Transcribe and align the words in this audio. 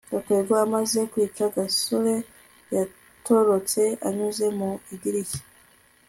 gakwego 0.11 0.53
amaze 0.65 0.99
kwica 1.11 1.43
gasore, 1.55 2.15
yaratorotse 2.73 3.81
anyuze 4.07 4.45
mu 4.57 4.69
idirishya 4.93 5.41